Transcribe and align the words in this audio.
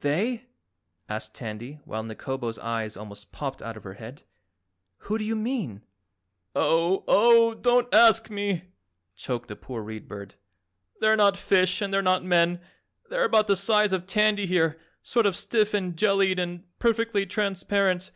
"They?" 0.00 0.42
asked 1.08 1.36
Tandy 1.36 1.78
while 1.84 2.02
Nikobo's 2.02 2.58
eyes 2.58 2.96
almost 2.96 3.30
popped 3.30 3.62
out 3.62 3.76
of 3.76 3.84
her 3.84 3.94
head, 3.94 4.22
"Who 5.02 5.16
do 5.18 5.22
you 5.24 5.36
mean?" 5.36 5.82
"Oh, 6.56 7.04
oh, 7.06 7.54
don't 7.54 7.86
ASK 7.94 8.28
me!" 8.28 8.64
choked 9.14 9.46
the 9.46 9.54
poor 9.54 9.80
Read 9.80 10.08
Bird. 10.08 10.34
"They're 11.00 11.14
not 11.14 11.36
fish 11.36 11.80
and 11.80 11.94
they're 11.94 12.02
not 12.02 12.24
men. 12.24 12.60
They're 13.08 13.22
about 13.22 13.46
the 13.46 13.54
size 13.54 13.92
of 13.92 14.04
Tandy, 14.08 14.46
here, 14.46 14.80
sort 15.04 15.26
of 15.26 15.36
stiff 15.36 15.72
and 15.74 15.96
jellied 15.96 16.40
and 16.40 16.64
perfectly 16.80 17.24
transparent. 17.24 18.10